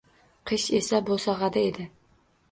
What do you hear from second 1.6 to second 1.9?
edi.